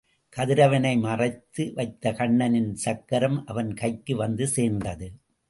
[0.37, 5.09] கதிரவனை மறைத்து வைத்த கண்ணனின் சக்கரம் அவன் கைக்கு வந்து சேர்ந்தது.